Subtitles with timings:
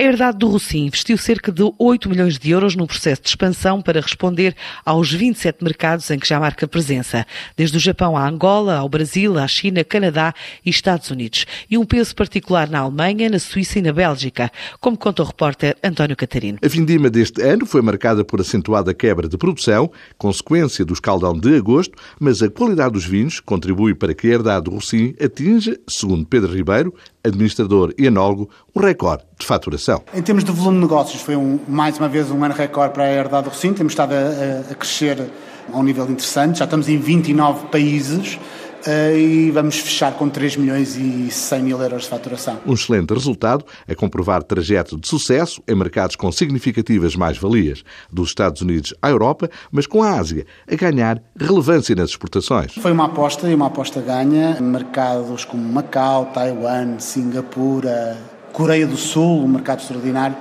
[0.00, 3.82] A herdade do Rossim investiu cerca de 8 milhões de euros num processo de expansão
[3.82, 8.76] para responder aos 27 mercados em que já marca presença, desde o Japão à Angola,
[8.76, 10.32] ao Brasil, à China, Canadá
[10.64, 14.50] e Estados Unidos, e um peso particular na Alemanha, na Suíça e na Bélgica,
[14.80, 16.56] como conta o repórter António Catarino.
[16.64, 21.56] A vindima deste ano foi marcada por acentuada quebra de produção, consequência do escaldão de
[21.56, 26.24] agosto, mas a qualidade dos vinhos contribui para que a herdade do Rossim atinja, segundo
[26.24, 30.02] Pedro Ribeiro, administrador e enólogo, um recorde de faturação.
[30.14, 33.04] Em termos de volume de negócios, foi um, mais uma vez um ano recorde para
[33.04, 33.76] a herdade do Recinto.
[33.76, 35.30] Temos estado a, a crescer
[35.72, 36.58] a um nível interessante.
[36.58, 38.38] Já estamos em 29 países.
[38.86, 42.58] Uh, e vamos fechar com 3 milhões e 100 mil euros de faturação.
[42.66, 48.62] Um excelente resultado a comprovar trajeto de sucesso em mercados com significativas mais-valias, dos Estados
[48.62, 52.74] Unidos à Europa, mas com a Ásia a ganhar relevância nas exportações.
[52.74, 54.58] Foi uma aposta e uma aposta ganha.
[54.60, 58.16] Mercados como Macau, Taiwan, Singapura,
[58.52, 60.36] Coreia do Sul, um mercado extraordinário,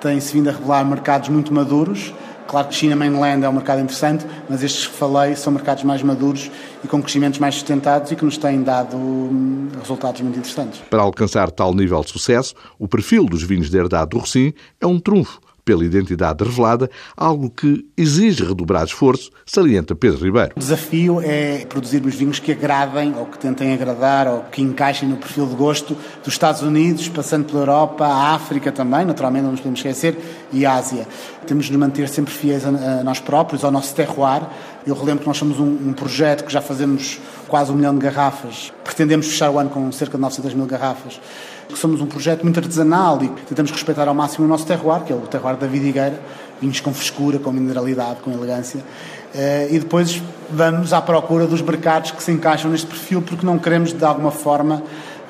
[0.00, 2.12] tem-se vindo a revelar mercados muito maduros
[2.46, 6.02] Claro que China Mainland é um mercado interessante, mas estes que falei são mercados mais
[6.02, 6.50] maduros
[6.82, 10.80] e com crescimentos mais sustentados e que nos têm dado hum, resultados muito interessantes.
[10.90, 14.86] Para alcançar tal nível de sucesso, o perfil dos vinhos de herdade do Rocim é
[14.86, 20.52] um trunfo pela identidade revelada, algo que exige redobrar esforço, salienta Pedro Ribeiro.
[20.56, 25.16] O desafio é produzirmos vinhos que agradem, ou que tentem agradar, ou que encaixem no
[25.16, 29.60] perfil de gosto dos Estados Unidos, passando pela Europa, a África também, naturalmente, não nos
[29.60, 30.18] podemos esquecer,
[30.52, 31.06] e a Ásia.
[31.46, 34.42] Temos de nos manter sempre fiéis a, nós próprios, ao nosso terroir.
[34.86, 37.18] Eu relembro que nós somos um, um projeto que já fazemos
[37.48, 38.72] quase um milhão de garrafas.
[38.82, 41.20] Pretendemos fechar o ano com cerca de 900 mil garrafas
[41.72, 45.16] somos um projeto muito artesanal e tentamos respeitar ao máximo o nosso terroir, que é
[45.16, 46.20] o terroir da vidigueira,
[46.60, 48.84] vinhos com frescura, com mineralidade, com elegância.
[49.34, 53.58] Eh, e depois vamos à procura dos mercados que se encaixam neste perfil, porque não
[53.58, 54.82] queremos, de alguma forma,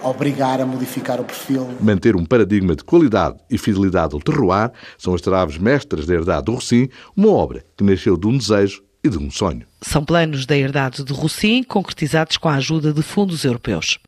[0.03, 1.69] obrigar a modificar o perfil.
[1.81, 6.45] Manter um paradigma de qualidade e fidelidade ao terroir são as traves mestras da herdade
[6.45, 9.67] do Rocim, uma obra que nasceu de um desejo e de um sonho.
[9.83, 13.99] São planos da herdade do Rocim concretizados com a ajuda de fundos europeus.